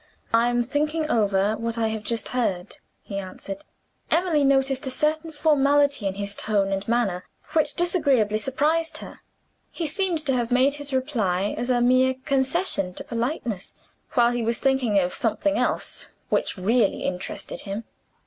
"I 0.33 0.49
am 0.49 0.63
thinking 0.63 1.07
over 1.11 1.55
what 1.57 1.77
I 1.77 1.89
have 1.89 2.01
just 2.01 2.29
heard," 2.29 2.77
he 3.03 3.19
answered. 3.19 3.65
Emily 4.09 4.43
noticed 4.43 4.87
a 4.87 4.89
certain 4.89 5.29
formality 5.31 6.07
in 6.07 6.15
his 6.15 6.33
tone 6.35 6.71
and 6.71 6.87
manner, 6.87 7.25
which 7.53 7.75
disagreeably 7.75 8.39
surprised 8.39 8.97
her. 8.97 9.19
He 9.69 9.85
seemed 9.85 10.17
to 10.25 10.33
have 10.33 10.51
made 10.51 10.73
his 10.73 10.91
reply 10.91 11.53
as 11.55 11.69
a 11.69 11.81
mere 11.81 12.15
concession 12.15 12.95
to 12.95 13.03
politeness, 13.03 13.75
while 14.13 14.31
he 14.31 14.41
was 14.41 14.57
thinking 14.57 14.97
of 14.97 15.13
something 15.13 15.59
else 15.59 16.07
which 16.29 16.57
really 16.57 17.03
interested 17.03 17.59
him. 17.61 17.83